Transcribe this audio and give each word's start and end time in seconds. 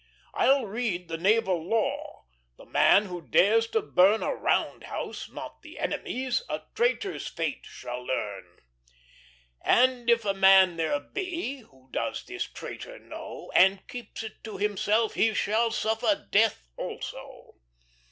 "I'll 0.33 0.65
read 0.65 1.09
the 1.09 1.17
Naval 1.19 1.63
Law; 1.63 2.23
The 2.57 2.65
man 2.65 3.05
who 3.05 3.21
dares 3.21 3.67
to 3.67 3.83
burn 3.83 4.23
A 4.23 4.33
round 4.33 4.85
house, 4.85 5.29
not 5.29 5.61
the 5.61 5.77
Enemy's, 5.77 6.41
A 6.49 6.63
traitor's 6.73 7.27
fate 7.27 7.67
shall 7.67 8.03
learn. 8.03 8.45
"And 9.63 10.09
if 10.09 10.25
a 10.25 10.33
man 10.33 10.77
there 10.77 10.99
be, 10.99 11.59
Who 11.59 11.87
does 11.91 12.25
this 12.25 12.45
traitor 12.51 12.97
know, 12.97 13.51
And 13.53 13.87
keeps 13.87 14.23
it 14.23 14.43
to 14.43 14.57
himself, 14.57 15.13
He 15.13 15.35
shall 15.35 15.69
suffer 15.69 16.27
death 16.31 16.63
also! 16.75 17.57